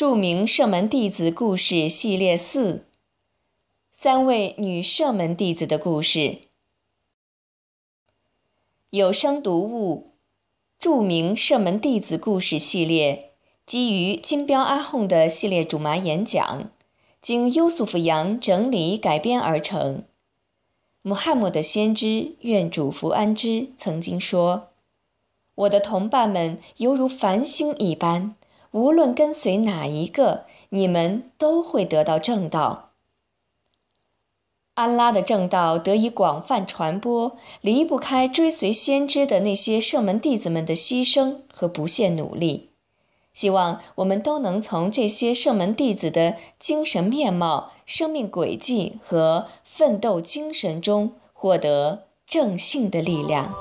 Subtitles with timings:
[0.00, 2.86] 著名射门弟子故事系列四：
[3.92, 6.38] 三位女射门弟子的故事。
[8.88, 10.12] 有声读物：
[10.78, 13.32] 著名射门弟子故事系列，
[13.66, 16.70] 基于金标阿訇的系列主麻演讲，
[17.20, 20.04] 经优素福扬整理改编而成。
[21.02, 24.70] 穆罕默德先知愿主福安之曾经说
[25.56, 28.34] ：“我的同伴们犹如繁星一般。”
[28.72, 32.90] 无论跟随哪一个，你们都会得到正道。
[34.74, 42.70] 安拉的正道得以广泛传播，离不开追随先知的那些圣门弟子们的牺牲和不懈努力。
[43.34, 53.54] 希望我们都能从这些圣门弟子的精神面貌、生命轨迹和奋斗精神中获得正性的力量。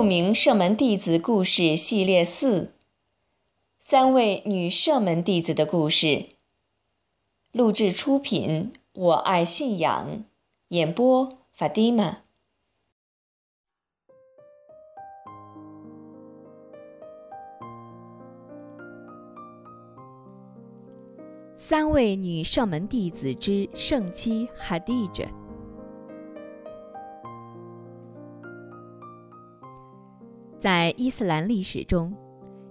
[0.00, 2.72] 著名射门弟子故事系列四：
[3.78, 6.36] 三位女射门弟子的故事。
[7.52, 10.24] 录制出品：我爱信仰，
[10.68, 12.20] 演播：法蒂玛。
[21.54, 25.28] 三位女射门弟子之圣妻哈蒂者。
[30.60, 32.14] 在伊斯兰历史中，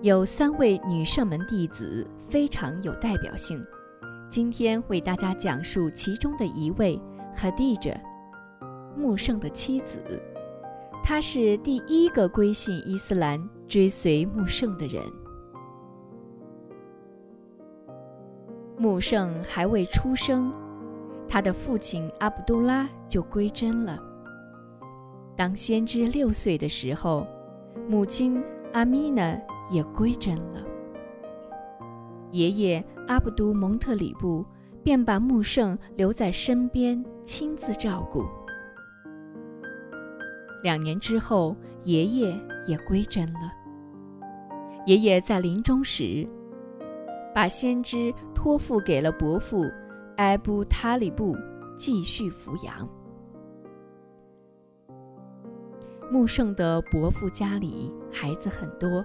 [0.00, 3.62] 有三位女圣门弟子非常有代表性。
[4.26, 6.98] 今天为大家讲述其中的一位
[7.36, 7.94] 哈蒂者，
[8.96, 10.00] 穆圣的妻子。
[11.02, 15.04] 她是第一个归信伊斯兰、追随穆圣的人。
[18.78, 20.50] 穆圣还未出生，
[21.28, 24.02] 他的父亲阿卜杜拉就归真了。
[25.36, 27.26] 当先知六岁的时候。
[27.88, 29.38] 母亲阿米娜
[29.70, 30.64] 也归真了，
[32.30, 34.44] 爷爷阿卜都蒙特里布
[34.82, 38.24] 便把穆圣留在身边，亲自照顾。
[40.62, 42.34] 两年之后，爷爷
[42.66, 43.52] 也归真了。
[44.86, 46.26] 爷爷在临终时，
[47.34, 49.64] 把先知托付给了伯父
[50.16, 51.36] 埃布塔里布，
[51.76, 52.88] 继续抚养。
[56.10, 59.04] 穆圣的伯父家里孩子很多，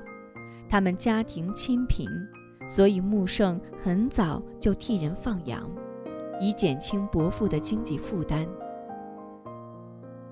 [0.68, 2.08] 他们家庭清贫，
[2.68, 5.68] 所以穆圣很早就替人放羊，
[6.40, 8.46] 以减轻伯父的经济负担。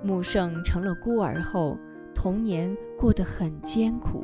[0.03, 1.77] 穆圣成了孤儿后，
[2.13, 4.23] 童年过得很艰苦，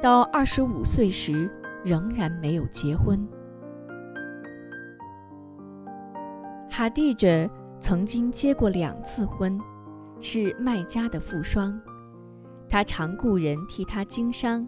[0.00, 1.50] 到二十五岁时
[1.84, 3.28] 仍然没有结婚。
[6.70, 7.48] 哈蒂者
[7.78, 9.60] 曾经结过两次婚。
[10.20, 11.80] 是麦家的富商，
[12.68, 14.66] 他常雇人替他经商。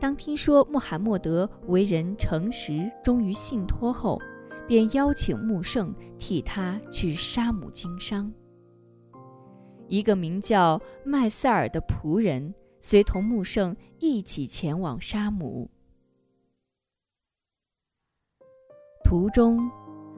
[0.00, 4.18] 当听说穆罕默德为人诚实、忠于信托后，
[4.66, 8.32] 便邀请穆圣替他去沙姆经商。
[9.88, 15.68] 一个名叫麦塞尔的仆人随同穆圣一起前往沙姆。
[19.04, 19.70] 途中，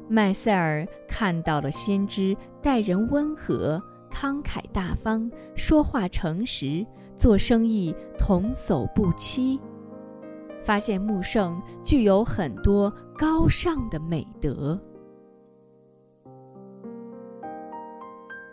[0.09, 3.83] 麦塞尔看到了先知待人温和。
[4.13, 6.87] 慷慨大方，说话诚实，
[7.17, 9.59] 做生意童叟不欺，
[10.63, 14.79] 发现穆圣具有很多高尚的美德。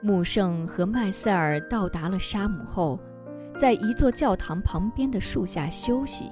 [0.02, 2.98] 穆圣和麦塞尔到达了沙姆后，
[3.58, 6.32] 在一座教堂旁边的树下休息。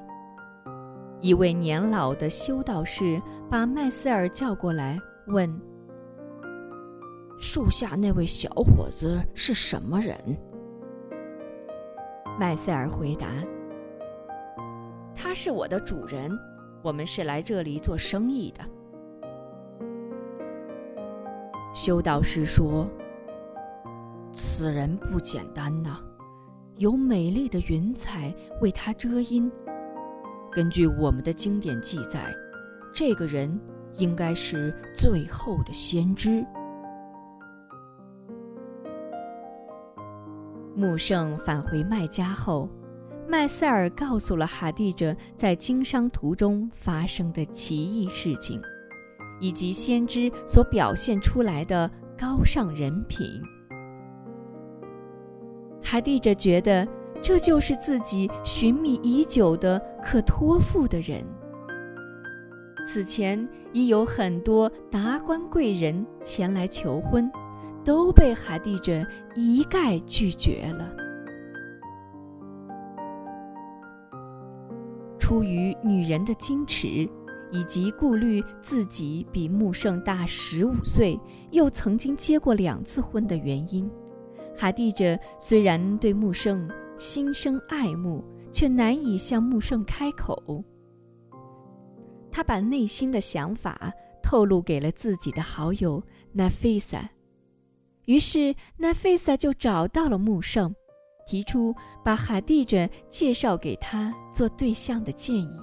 [1.20, 5.67] 一位年老的修道士把麦塞尔叫过来，问。
[7.40, 10.18] 树下那位小伙子是什么人？
[12.40, 13.28] 麦塞尔回答
[15.14, 16.32] ：“他是我的主人，
[16.82, 18.64] 我们是来这里做生意的。”
[21.76, 22.90] 修道士说
[24.34, 26.00] ：“此人不简单呐，
[26.78, 29.52] 有美丽的云彩为他遮阴。
[30.52, 32.34] 根据我们的经典记载，
[32.92, 33.60] 这个人
[33.94, 36.44] 应该是最后的先知。”
[40.78, 42.70] 穆圣返回麦家后，
[43.28, 48.62] 麦塞尔告诉了哈蒂者在经商途中发生的奇异事情，
[49.40, 53.28] 以及先知所表现出来的高尚人品。
[55.82, 56.88] 哈蒂者觉得
[57.24, 61.26] 这就是自己寻觅已久的可托付的人。
[62.86, 67.28] 此前已有很多达官贵人前来求婚。
[67.88, 69.02] 都被哈蒂者
[69.34, 70.94] 一概拒绝了。
[75.18, 77.10] 出于女人的矜持，
[77.50, 81.18] 以及顾虑自己比穆圣大十五岁，
[81.52, 83.90] 又曾经结过两次婚的原因，
[84.58, 90.62] 哈蒂者虽然对穆圣心生爱慕，却难以向穆圣开口。
[92.30, 97.10] 他把内心的想法透露给了自己的好友纳菲萨，
[98.08, 100.76] 于是纳菲萨就找到了穆圣。
[101.30, 101.76] 提出
[102.06, 105.60] 把哈蒂着介绍给他做对象的建议，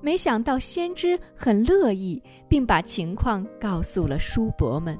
[0.00, 4.98] 没想到先知很乐意，并把情况告诉了叔伯们。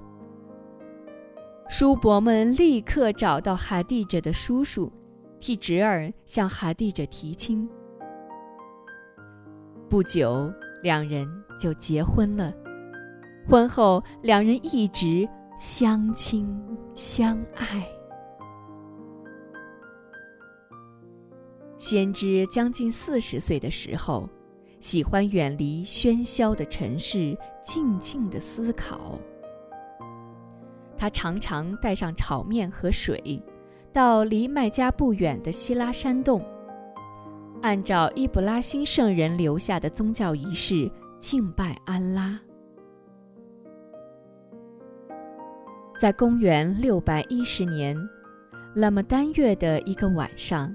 [1.66, 4.92] 叔伯们立刻找到哈蒂着的叔叔，
[5.40, 7.66] 替侄儿向哈蒂着提亲。
[9.88, 10.52] 不久，
[10.82, 11.26] 两人
[11.58, 12.52] 就结婚了。
[13.48, 15.26] 婚后，两人一直
[15.58, 16.48] 相亲
[16.94, 17.84] 相爱。
[21.76, 24.28] 先知将近四十岁的时候，
[24.78, 29.18] 喜欢远离喧嚣的城市，静静的思考。
[30.96, 33.42] 他常常带上炒面和水，
[33.92, 36.40] 到离麦加不远的希拉山洞，
[37.62, 40.88] 按照伊布拉辛圣人留下的宗教仪式
[41.18, 42.38] 敬拜安拉。
[45.98, 47.98] 在公元六百一十年，
[48.76, 50.72] 拉玛丹月的一个晚上。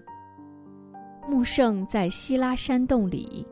[1.30, 3.48] 穆圣在希拉山洞里，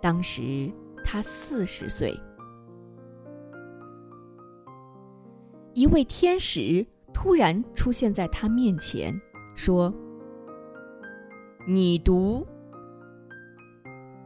[0.00, 0.70] 当时
[1.04, 2.16] 他四十岁。
[5.74, 9.12] 一位天使突然出现在他面前，
[9.56, 9.92] 说
[11.66, 12.46] ：“你读。”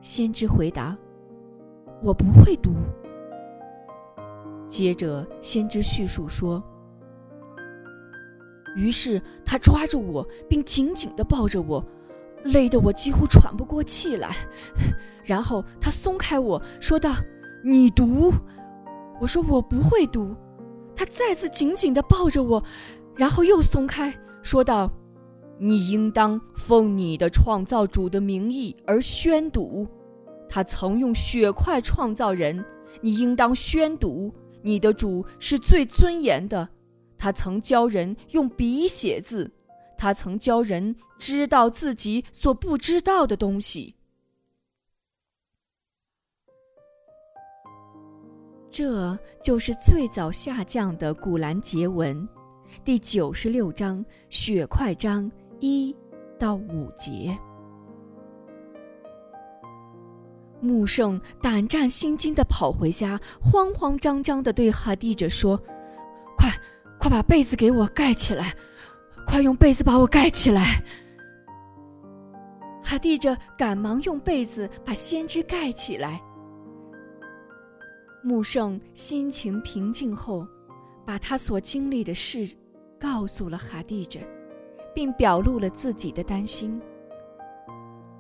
[0.03, 0.95] 先知回答
[2.05, 2.75] ：“我不会读。”
[4.75, 6.61] 接着，先知叙述说
[8.75, 11.85] ：“于是他抓住我，并紧紧地抱着我。”
[12.47, 14.35] 累得我几乎喘不过气来，
[15.25, 17.15] 然后他松开我说道
[17.65, 18.33] ：“你读。”
[19.21, 20.35] 我说：“我不会读。”
[20.97, 22.65] 他再次紧紧地抱着我，
[23.17, 24.13] 然后又松开
[24.43, 24.91] 说道
[25.57, 29.87] ：“你应当奉你的创造主的名义而宣读。
[30.49, 32.65] 他曾用血块创造人，
[33.01, 34.35] 你应当宣读。
[34.65, 36.71] 你的主是最尊严的，
[37.17, 39.53] 他曾教人用笔写字。”
[39.97, 43.95] 他曾教人知道自己所不知道的东西。
[48.69, 52.29] 这就是最早下降的《古兰结文》，
[52.85, 55.31] 第九十六章血块章
[55.61, 55.95] 一
[56.39, 57.39] 到五节。
[60.65, 65.61] 穆圣胆战心惊的跑回家，慌慌张张的对哈蒂者说
[66.39, 66.51] ：“快，
[66.99, 68.57] 快把被子给我盖起来。”
[69.27, 70.85] 快用被子把我盖起来！
[72.83, 76.21] 哈蒂着赶忙用被子把先知盖起来。
[78.23, 80.47] 穆圣心情平静后，
[81.07, 82.55] 把他所经历的事
[83.01, 84.21] 告诉了哈蒂着，
[84.95, 86.79] 并表露了自己的担心。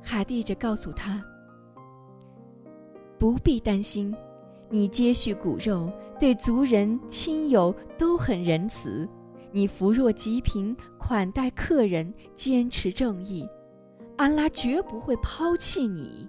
[0.03, 1.23] 哈蒂着告诉他
[3.19, 4.15] ：“不必担心，
[4.69, 9.09] 你接续骨肉，对族人亲友都很仁慈。”
[9.53, 13.49] 你扶弱济贫，款待客人，坚持正义，
[14.17, 16.29] 安拉绝不会抛弃你。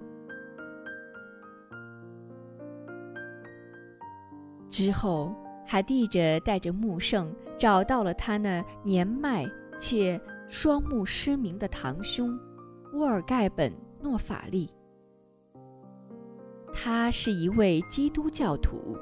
[4.69, 5.33] 之后，
[5.65, 9.49] 哈蒂着带着穆圣找到了他那年迈
[9.79, 12.37] 且双目失明的堂兄
[12.93, 13.73] 沃尔盖本
[14.03, 14.69] 诺法利。
[16.75, 18.97] 他是一位基督教徒。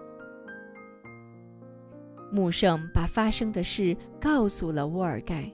[2.31, 5.51] 穆圣把发生的事告诉了沃尔盖。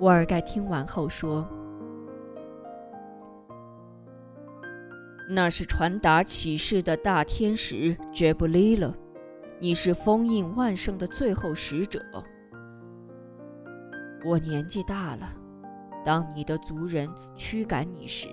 [0.00, 1.48] 沃尔盖听完后说
[5.28, 8.94] ：“那是传达启示的大天使杰布利了，
[9.58, 12.00] 你是封印万圣的最后使者。
[14.24, 15.26] 我年纪大了，
[16.04, 18.28] 当你的族人驱赶你时，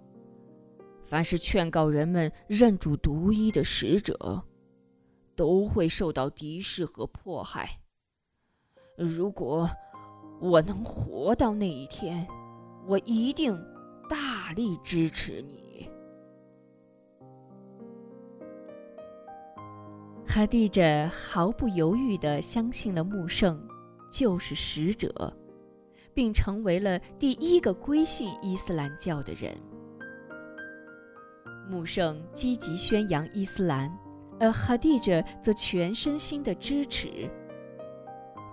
[1.03, 4.41] 凡是劝告人们认主独一的使者，
[5.35, 7.69] 都会受到敌视和迫害。
[8.97, 9.69] 如果
[10.39, 12.25] 我能活到那一天，
[12.87, 13.53] 我一定
[14.11, 15.89] 大力支持你。”
[20.27, 23.65] 哈蒂者毫不犹豫地相信了穆圣
[24.11, 25.33] 就是使者，
[26.13, 29.55] 并成为了第一个归信伊斯兰教的人。
[31.69, 33.89] 穆圣积极宣扬伊斯兰，
[34.41, 37.29] 而哈蒂者则全身心的支持。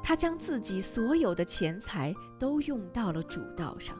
[0.02, 3.98] 他将自己所有的钱财都用到了主道上。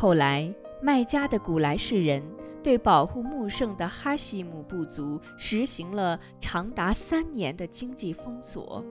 [0.00, 2.22] 后来，麦加的古莱士人
[2.62, 8.84] 对保护穆圣的哈希姆部族实行了长达三年的经济封锁，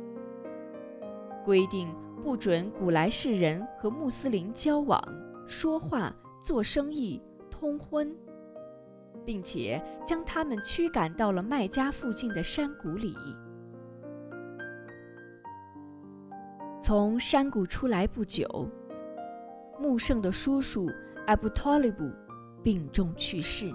[1.46, 1.88] 规定
[2.22, 5.02] 不准古莱士人和穆斯林交往、
[5.48, 8.14] 说话、做生意、通婚。
[9.26, 13.14] 并且将他们驱赶到了麦加附近的山谷里。
[16.82, 18.70] 从山谷出来不久，
[19.80, 20.90] 穆圣的叔叔
[21.26, 22.10] 阿布托利布
[22.64, 23.74] 病重去世。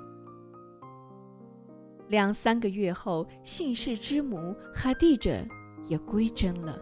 [2.08, 5.44] 两三个月后，姓氏之母哈蒂者
[5.88, 6.78] 也归真了，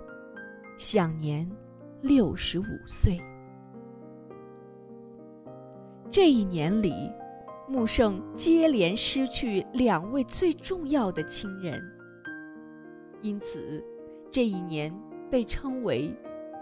[0.79, 1.51] 享年
[2.03, 3.21] 六十五岁。
[6.11, 6.93] 这一年里。
[7.69, 11.81] 穆圣接连失去两位最重要的亲人，
[13.21, 13.81] 因此
[14.29, 14.93] 这一年
[15.31, 16.13] 被称为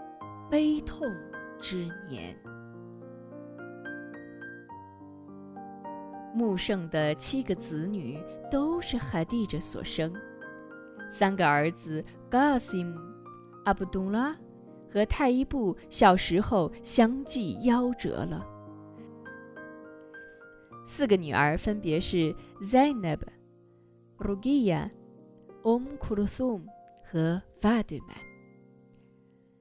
[0.51, 1.07] “悲痛
[1.59, 2.37] 之年”。
[6.33, 8.21] 穆圣的七个子女
[8.51, 10.13] 都是哈蒂者所生，
[11.11, 12.95] 三个儿子 Gasim、
[13.65, 14.37] 阿卜杜拉
[14.91, 18.45] 和泰伊布小时候相继夭折了。
[20.85, 23.19] 四个女儿分别是 Zainab、
[24.17, 24.87] Rugia、
[25.63, 26.63] Om Kulthum
[27.03, 28.15] 和 Fatima。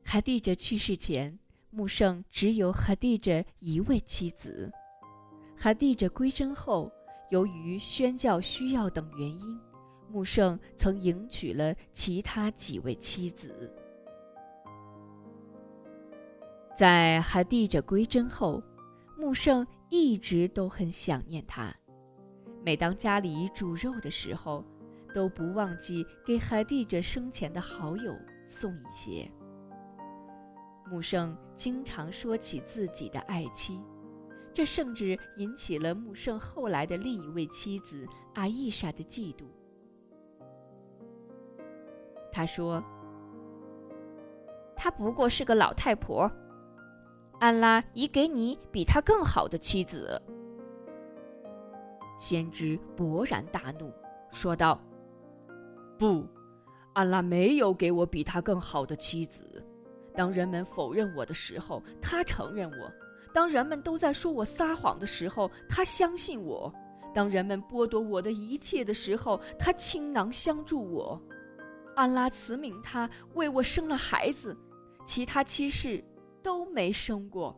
[0.04, 1.38] 哈蒂者去世前，
[1.70, 4.72] 穆圣只有哈蒂者一位妻子。
[5.58, 6.90] 哈蒂者归真后，
[7.30, 9.60] 由于宣教需要等原因，
[10.08, 13.70] 穆圣曾迎娶了其他几位妻子。
[16.76, 18.62] 在哈蒂者归真后，
[19.18, 19.66] 穆圣。
[19.90, 21.74] 一直都很想念他，
[22.62, 24.62] 每当家里煮肉的时候，
[25.14, 29.26] 都不忘记给海蒂者生前的好友送一些。
[30.90, 33.80] 穆圣经常说起自己的爱妻，
[34.58, 39.44] 这甚至引起了穆圣后来的另一位妻子阿伊莎的嫉妒。
[42.32, 42.82] 他说
[44.74, 46.28] ：“她不过是个老太婆。”
[47.38, 50.20] 安拉已给你比他更好的妻子。
[52.18, 53.92] 先知勃然大怒，
[54.32, 54.80] 说道
[55.96, 56.26] ：“不，
[56.94, 59.64] 安拉没有给我比他更好的妻子。
[60.16, 62.90] 当人们否认我的时候，他承认我；
[63.32, 66.72] 当人们都在说我撒谎的时候，他相信我；
[67.14, 71.20] 当人们剥夺我的一切的时候，他倾囊相助我。
[71.94, 74.56] 安拉慈悯他，为我生了孩子，
[75.06, 76.04] 其他妻室。”
[76.40, 77.54] 都没生过。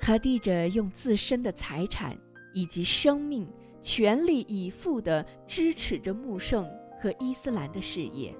[0.00, 2.16] 哈蒂者用自身的财产
[2.54, 3.46] 以及生命
[3.82, 6.64] 全力以赴地支持着穆圣
[6.98, 8.34] 和伊斯兰的事业。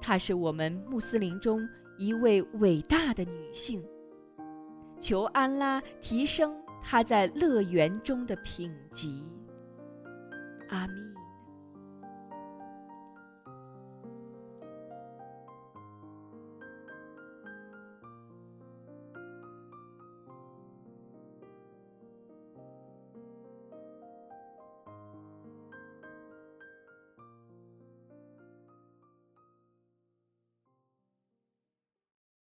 [0.00, 1.66] 他是我们穆斯林中
[1.98, 3.82] 一位伟大的女性。
[5.00, 9.22] 求安拉提升她在乐园中的品级。
[10.68, 11.13] 阿弥。